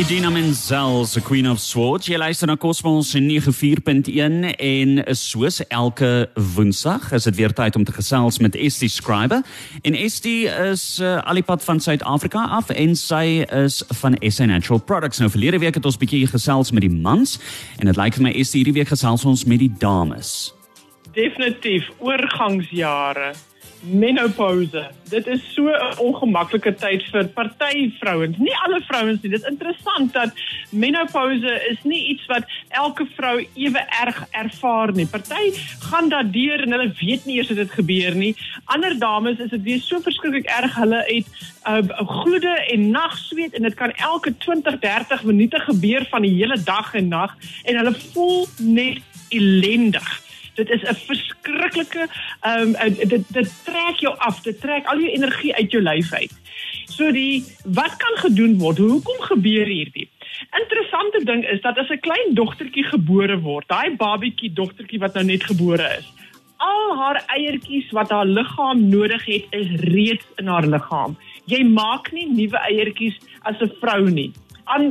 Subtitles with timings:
[0.00, 2.06] Idina Menzel se Queen of Swords.
[2.06, 7.92] Jy luister na Cosmos 94.1 en soos elke Woensdag is dit weer tyd om te
[7.92, 9.42] gesels met Estie Scriber.
[9.82, 15.20] En Estie is uh, alipad van Suid-Afrika af en sy is van SA Natural Products.
[15.20, 17.36] Nou verlede week het ons bietjie gesels met die mans
[17.76, 20.54] en dit lyk vir my Estie hierdie week gesels ons met die dames.
[21.12, 23.34] Definitief oorgangsjare
[23.80, 24.90] menopause.
[25.08, 28.36] Dit is so 'n ongemaklike tyd vir party vrouens.
[28.38, 29.30] Nie alle vrouens nie.
[29.30, 30.30] Dit is interessant dat
[30.70, 35.06] menopause is nie iets wat elke vrou ewe erg ervaar nie.
[35.06, 38.36] Party gaan daardeur en hulle weet nie eers dat dit gebeur nie.
[38.64, 40.74] Ander dames is dit weer so verskriklik erg.
[40.74, 41.26] Hulle het
[41.66, 46.34] 'n uh, gloede en nagsweet en dit kan elke 20, 30 minute gebeur van die
[46.34, 50.29] hele dag en nag en hulle voel net ellendig.
[50.54, 52.08] Dit is 'n verskriklike
[52.40, 56.12] ehm um, dit dit trek jou af, dit trek al jou energie uit jou lyf
[56.12, 56.32] uit.
[56.84, 58.78] So die wat kan gedoen word?
[58.78, 60.08] Hoekom gebeur hierdie?
[60.60, 65.24] Interessante ding is dat as 'n klein dogtertjie gebore word, daai babietjie dogtertjie wat nou
[65.24, 66.12] net gebore is,
[66.56, 71.16] al haar eiertjies wat haar liggaam nodig het, is reeds in haar liggaam.
[71.44, 74.32] Jy maak nie nuwe eiertjies as 'n vrou nie
[74.74, 74.90] aan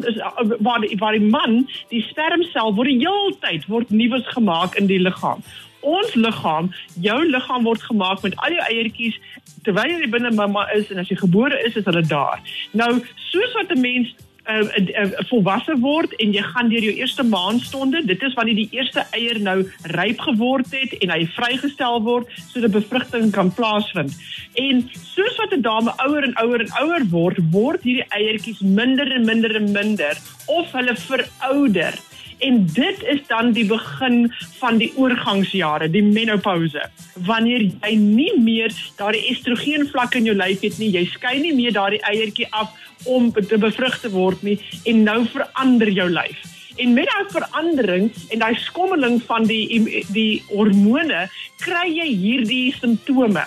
[0.60, 5.02] waar die, waar die man die spermsel word die heeltyd word nuus gemaak in die
[5.02, 5.44] liggaam.
[5.80, 9.20] Ons liggaam, jou liggaam word gemaak met al jou eiertjies
[9.64, 12.42] terwyl jy binne mamma is en as jy gebore is is hulle daar.
[12.72, 12.92] Nou
[13.30, 14.16] soos wat 'n mens
[14.50, 14.64] uh,
[15.04, 19.06] uh, volwasse word en jy gaan deur jou eerste maandstonde, dit is wanneer die eerste
[19.18, 19.58] eier nou
[19.96, 24.16] ryp geword het en hy vrygestel word sodat bevrugting kan plaasvind.
[24.60, 24.84] En
[25.14, 29.26] soos wat 'n dame ouer en ouer en ouer word, word hierdie eiertjies minder en
[29.26, 31.94] minder en minder of hulle verouder.
[32.40, 36.86] En dit is dan die begin van die oorgangsjare, die menopouse.
[37.28, 41.54] Wanneer jy nie meer daardie estrogen vlak in jou lyf het nie, jy skei nie
[41.56, 42.72] meer daardie eiertjie af
[43.06, 44.58] om te bevrug te word nie
[44.90, 46.42] en nou verander jou lyf.
[46.80, 51.28] En met daai verandering en daai skommeling van die die hormone,
[51.64, 53.44] kry jy hierdie simptome.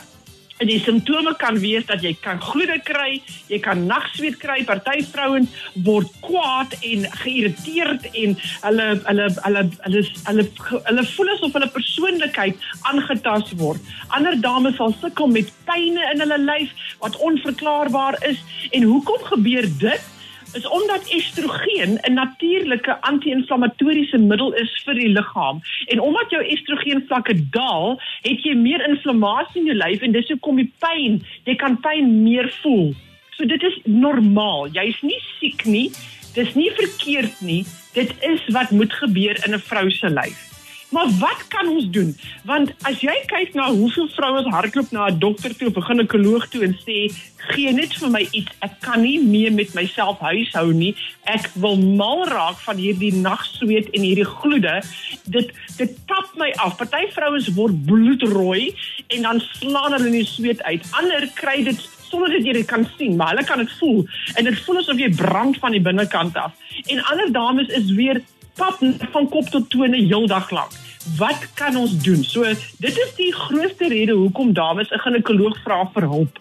[0.62, 3.16] En die simptome kan wees dat jy kan gloede kry,
[3.50, 5.50] jy kan nagsweet kry, party vrouens
[5.88, 8.36] word kwaad en geïrriteerd en
[8.68, 10.46] hulle hulle hulle hulle hulle
[10.86, 13.92] hulle voel asof hulle persoonlikheid aangetast word.
[14.14, 16.70] Ander dames sal sukkel met pynne in hulle lyf
[17.02, 18.38] wat onverklaarbaar is.
[18.70, 20.10] En hoekom gebeur dit?
[20.54, 25.60] Is omdat estrogen 'n natuurlike anti-inflammatoriese middel is vir die liggaam.
[25.86, 30.28] En omdat jou estrogen vlakke daal, het jy meer inflammasie in jou lyf en dis
[30.28, 32.94] hoekom jy pyn, jy kan pyn meer voel.
[33.30, 34.68] So dit is normaal.
[34.68, 35.90] Jy's nie siek nie.
[36.34, 37.64] Dis nie verkeerd nie.
[37.92, 40.51] Dit is wat moet gebeur in 'n vrou se lyf.
[40.92, 42.12] Maar wat kan ons doen?
[42.44, 46.48] Want as jy kyk na hoeveel vroue hardloop na 'n dokter toe of 'n ginekoloog
[46.48, 50.72] toe en sê gee net vir my iets, ek kan nie meer met myself huishou
[50.72, 50.94] nie.
[51.24, 54.82] Ek wil mal raak van hierdie nagsweet en hierdie gloede.
[55.24, 56.76] Dit dit tap my af.
[56.76, 58.74] Party vrouens word bloedrooi
[59.08, 60.86] en dan slaan hulle in die sweet uit.
[60.92, 64.04] Ander kry dit sonder dat jy dit kan sien, maar hulle kan dit voel
[64.36, 66.52] en dit voel asof jy brand van die binnekant af.
[66.86, 68.20] En ander dames is weer
[68.56, 68.78] pap
[69.12, 70.72] van kop tot tone heeldag lank.
[71.18, 72.24] Wat kan ons doen?
[72.24, 72.44] So
[72.78, 76.38] dit is die grootste rede hoekom dames 'n ginekoloog vra vir hulp.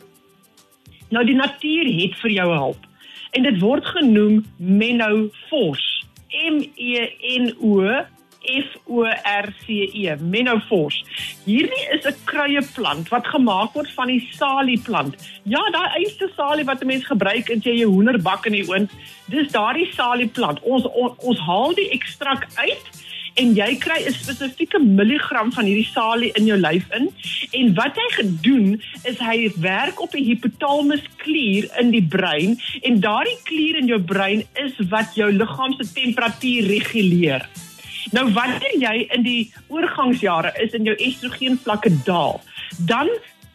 [1.10, 2.86] Nou die natuur het vir jou hulp.
[3.32, 6.06] En dit word genoem Menopause.
[6.32, 7.82] M E N O
[8.42, 11.04] F O R C E, Menopause.
[11.46, 15.16] Hierdie is 'n kruieplant wat gemaak word van die salieplant.
[15.44, 18.92] Ja, daai eerste salie wat 'n mens gebruik in jy hoenderbak in die oond,
[19.28, 20.60] dis daardie salieplant.
[20.62, 22.86] Ons on, ons haal die ekstrak uit
[23.40, 27.10] en jy kry 'n spesifieke milligram van hierdie salie in jou lyf in
[27.52, 33.00] en wat hy gedoen is hy werk op die hypothalamus klier in die brein en
[33.00, 37.48] daardie klier in jou brein is wat jou liggaam se temperatuur reguleer.
[38.12, 42.42] Nou wanneer jy in die oorgangsjare is en jou estrogen vlakke daal,
[42.90, 43.08] dan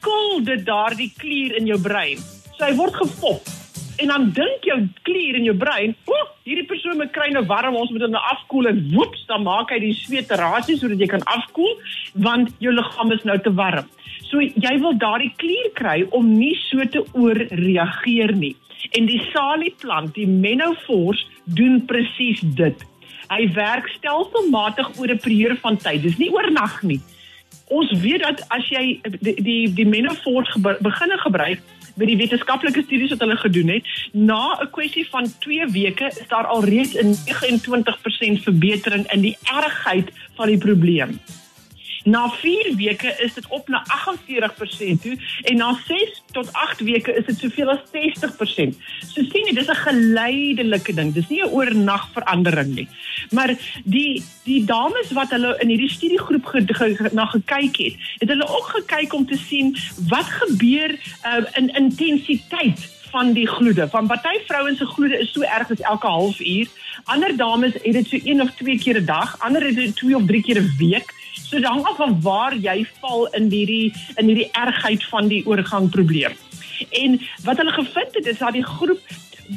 [0.04, 2.20] koel dit daardie klier in jou brein.
[2.56, 3.52] So hy word gepop
[4.00, 4.76] en dan dink jou
[5.08, 8.22] klier in jou brein, "O, hierdie persoon moet kry nou warm, ons moet hom nou
[8.32, 11.80] afkoel en woeps, dan maak hy die sweeterasie sodat jy kan afkoel
[12.14, 13.88] want jou liggaam is nou te warm."
[14.30, 18.56] So jy wil daardie klier kry om nie so te oorreageer nie.
[18.92, 22.84] En die salieplant, die Menopause, doen presies dit.
[23.28, 26.02] Hy werk stelselmatig oor 'n periode van tyd.
[26.02, 27.00] Dis nie oornag nie.
[27.68, 31.60] Ons weet dat as jy die die, die Menopause begin gebruik
[31.96, 36.28] met die wetenskaplike studies wat hulle gedoen het, na 'n kwessie van 2 weke is
[36.28, 41.18] daar al reeds 'n 29% verbetering in die ergheid van die probleem.
[42.06, 47.14] Na 4 weke is dit op na 48% toe en na 6 tot 8 weke
[47.18, 48.78] is dit soveel as 60%.
[49.10, 51.12] So sien jy, dis 'n geleidelike ding.
[51.14, 52.88] Dis nie 'n oornag verandering nie.
[53.30, 53.54] Maar
[53.84, 58.28] die die dames wat hulle in hierdie studiegroep ge, ge, ge, na gekyk het, het
[58.28, 59.76] hulle ook gekyk om te sien
[60.08, 63.88] wat gebeur uh, in intensiteit van die gloede.
[63.88, 66.68] Van party vrouens se gloede is so erg as elke halfuur.
[67.04, 70.16] Ander dames het dit so een of twee keer 'n dag, ander het dit twee
[70.16, 71.15] of drie keer 'n week.
[71.46, 75.44] So dit hang af van waar jy val in hierdie in hierdie ergheid van die
[75.46, 76.34] oorgangprobleem.
[76.90, 79.00] En wat hulle gevind het is dat die groep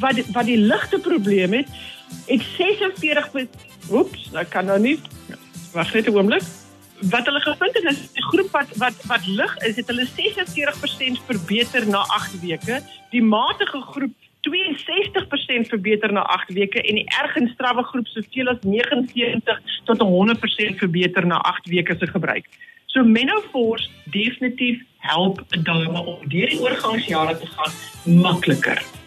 [0.03, 1.67] wat wat die ligte probleem het,
[2.27, 3.31] het 46
[3.89, 4.99] Oeps, nou kan nou nie.
[5.73, 6.45] Wag net 'n oomblik.
[7.09, 11.21] Wat hulle gevind het is die groep wat wat wat lig is, het hulle 46%
[11.25, 12.81] verbeter na 8 weke.
[13.09, 14.13] Die matige groep
[14.85, 20.03] 62% verbeter na 8 weke en die erg en strawwe groep soveel as 79 tot
[20.03, 22.47] 100% verbeter na 8 weke se gebruik.
[22.85, 27.73] So menopause definitief help 'n dame om deur die oorgangsjare te gaan
[28.21, 28.98] makliker.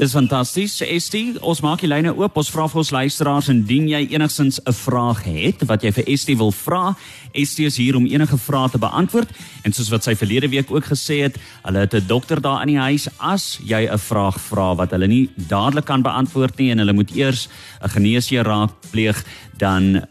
[0.00, 0.78] Dis fantasties.
[0.80, 2.38] Estie, ons maak die lyne oop.
[2.40, 6.36] Ons vra vir ons luisteraars indien jy enigsins 'n vraag het wat jy vir Estie
[6.40, 6.96] wil vra.
[7.34, 9.28] Estie is hier om enige vrae te beantwoord
[9.62, 12.68] en soos wat sy verlede week ook gesê het, hulle het 'n dokter daar in
[12.68, 16.78] die huis as jy 'n vraag vra wat hulle nie dadelik kan beantwoord nie en
[16.78, 17.48] hulle moet eers
[17.82, 19.24] 'n geneesheer raadpleeg
[19.58, 20.04] dan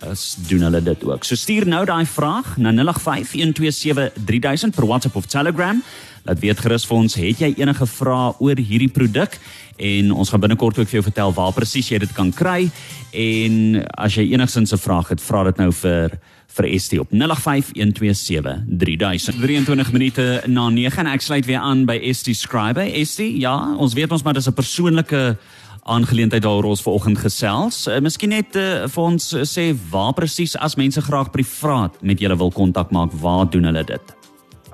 [0.48, 1.24] doen hulle dit ook.
[1.24, 5.84] So stuur nou daai vraag na 0851273000 per WhatsApp of Telegram.
[6.30, 9.34] Laat weet gerus vir ons, het jy enige vrae oor hierdie produk?
[9.82, 12.70] En ons gaan binnekort ook vir jou vertel waar presies jy dit kan kry.
[13.18, 19.40] En as jy enigsins 'n vraag het, vra dit nou vir vir Estie op 0851273000.
[19.42, 22.82] 23 minute na 9 en ek sluit weer aan by Estie Scribe.
[22.82, 25.38] Estie, ja, ons weet ons maar dis 'n persoonlike
[25.84, 27.88] aangeleentheid daar ons vanoggend gesels.
[27.88, 32.20] Uh, miskien net uh, vir ons uh, sê waar presies as mense graag privaat met
[32.20, 34.19] julle wil kontak maak, waar doen hulle dit?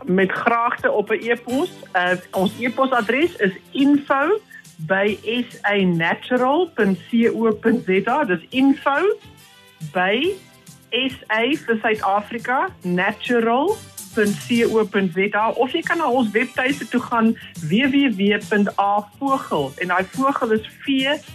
[0.05, 1.71] Met graagte op 'n e-pos.
[1.93, 4.39] Uh, ons e-posadres is info
[4.77, 5.17] by
[5.51, 8.23] sanatural.co.za.
[8.23, 9.17] Dis info
[9.91, 10.35] by
[10.91, 13.77] SA vir Suid-Afrika natural
[14.15, 17.33] www.co.za of jy kan na ons webtuiste toe gaan
[17.69, 20.87] www.avogel en daai vogel is v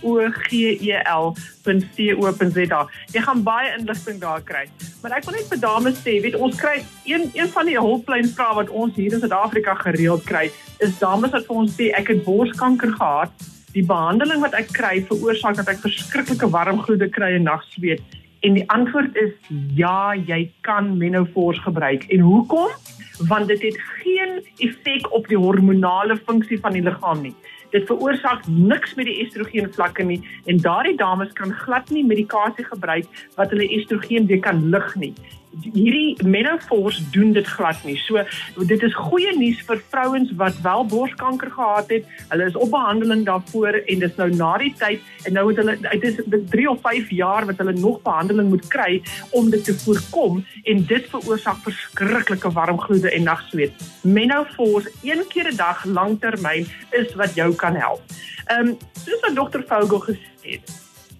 [0.02, 0.16] o
[0.48, 0.48] g
[0.80, 2.80] e l.co.za.
[3.14, 4.64] Jy gaan baie inligting daar kry.
[5.02, 8.28] Maar ek wil net vir dames sê, weet ons kry een een van die hulplyn
[8.34, 10.50] vrae wat ons hier in Suid-Afrika gereeld kry,
[10.80, 13.32] is dames wat vir ons sê ek het borskanker gehad.
[13.74, 18.02] Die behandeling wat ek kry veroorsaak dat ek verskriklike warm gloede kry en nagsweet.
[18.40, 19.32] En die antwoord is
[19.76, 22.06] ja, jy kan menopause gebruik.
[22.08, 22.68] En hoekom?
[23.28, 27.34] Want dit het geen effek op die hormonale funksie van die liggaam nie.
[27.70, 30.18] Dit veroorsaak niks met die estrogen vlakke nie
[30.50, 33.06] en daardie dames kan glad nie medikasie gebruik
[33.36, 35.12] wat hulle estrogen weer kan lig nie
[35.50, 37.96] hierdie menopause doen dit glad nie.
[38.06, 38.22] So
[38.70, 42.06] dit is goeie nuus vir vrouens wat wel borskanker gehad het.
[42.28, 45.76] Hulle is op behandeling daarvoor en dis nou na die tyd en nou het hulle
[45.80, 49.74] dit is 3 of 5 jaar wat hulle nog behandeling moet kry om dit te
[49.84, 53.74] voorkom en dit veroorsaak verskriklike warm gloede en nagsweet.
[54.02, 58.02] Menopause een keer 'n dag langtermyn is wat jou kan help.
[58.46, 60.72] Ehm um, soos wat dokter Vogel gesê het,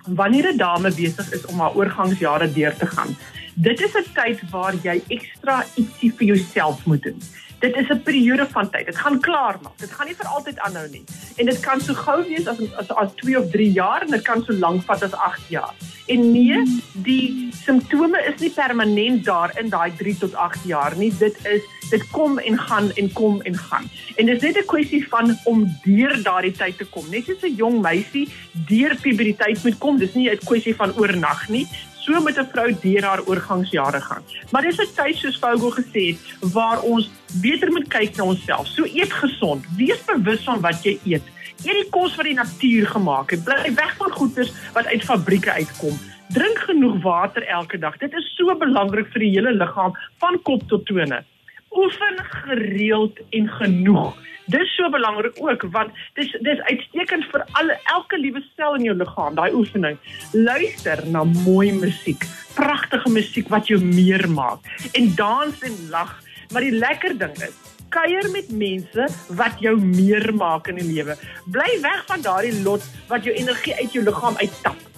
[0.07, 3.17] wanneer 'n dame besig is om haar oorgangsjare deur te gaan,
[3.55, 7.23] Dit is 'n tyd waar jy ekstra ietsie vir jouself moet doen.
[7.61, 8.87] Dit is 'n periode van tyd.
[8.87, 9.79] Dit gaan klaar maak.
[9.79, 11.05] Dit gaan nie vir altyd aanhou nie.
[11.37, 14.23] En dit kan so gou wees as as as 2 of 3 jaar en dit
[14.23, 15.75] kan so lank vat as 8 jaar.
[16.07, 21.13] En nee, die simptome is nie permanent daar in daai 3 tot 8 jaar nie.
[21.19, 23.91] Dit is dit kom en gaan en kom en gaan.
[24.17, 27.05] En dit is net 'n kwessie van om deur daardie tyd te kom.
[27.11, 29.99] Net soos 'n jong meisie deur puberteit moet kom.
[29.99, 31.69] Dis nie 'n kwessie van oornag nie
[32.05, 34.23] so met 'n vrou deur haar oorgangsjare gaan.
[34.51, 37.11] Maar dis 'n tyd soos Fogo gesê het waar ons
[37.43, 38.67] beter moet kyk na onsself.
[38.67, 41.23] So eet gesond, wees bewus van wat jy eet.
[41.65, 43.45] Eet die kos wat die natuur gemaak het.
[43.45, 45.99] Bly weg van goeders wat uit fabrieke uitkom.
[46.29, 47.97] Drink genoeg water elke dag.
[47.97, 51.25] Dit is so belangrik vir die hele liggaam van kop tot tone.
[51.71, 54.17] Oefen gereeld en genoeg.
[54.51, 58.97] Dis so belangrik ook want dis dis uitstekend vir alle elke liewe sel in jou
[58.99, 59.99] liggaam, daai oefening.
[60.33, 62.27] Luister na mooi musiek,
[62.59, 66.17] pragtige musiek wat jou meer maak en dans en lag.
[66.51, 67.55] Maar die lekker ding is,
[67.95, 69.07] kuier met mense
[69.39, 71.15] wat jou meer maak in die lewe.
[71.47, 74.90] Bly weg van daardie lot wat jou energie uit jou liggaam uittap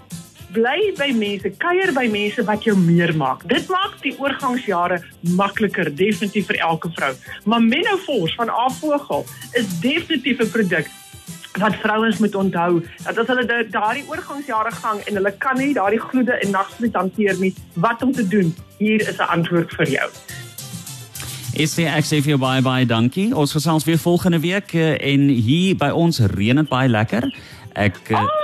[0.52, 3.44] bly by mense, kuier by mense wat jou meer maak.
[3.50, 5.00] Dit maak die oorgangsjare
[5.36, 7.12] makliker definitief vir elke vrou.
[7.44, 10.90] Maar Menopause van Avogel is definitief 'n produk
[11.60, 16.00] wat vrouens moet onthou dat as hulle daardie oorgangsjare gang en hulle kan nie daardie
[16.00, 18.54] gloede en nagsvlies hanteer nie, wat om te doen?
[18.78, 20.10] Hier is 'n antwoord vir jou.
[21.52, 23.36] Is die Xavier bye bye dankie.
[23.36, 27.28] Ons gesels weer volgende week eh, en hier by ons reën dit baie lekker.
[27.72, 28.41] Ek oh.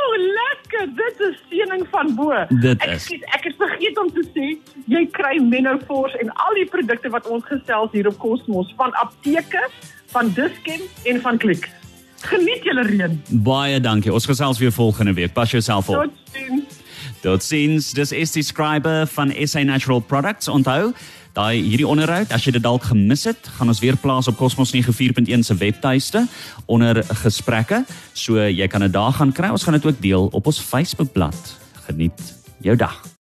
[0.96, 2.34] Dit is seëning van bo.
[2.62, 4.46] Dit ek skiet, ek het vergeet om te sê
[4.88, 9.64] jy kry Menopause en al die produkte wat ons gesels hier op Cosmos van apteke,
[10.14, 11.68] van Dischem en van Klik.
[12.28, 13.14] Geniet julle reën.
[13.46, 14.12] Baie dankie.
[14.12, 15.32] Ons gesels weer volgende week.
[15.32, 16.08] Pas jouself op.
[16.08, 16.80] Totsiens.
[17.22, 17.92] Totsiens.
[17.94, 20.48] Dis is die skrywer van SA Natural Products.
[20.48, 20.92] Onthou,
[21.38, 24.72] daai hierdie onderhoud, as jy dit dalk gemis het, gaan ons weer plaas op Cosmos
[24.74, 26.24] 94.1 se webtuiste
[26.66, 27.84] onder gesprekke.
[28.12, 29.52] So jy kan dit daar gaan kry.
[29.54, 31.54] Ons gaan dit ook deel op ons Facebookblad.
[31.86, 33.08] Geniet jou dag.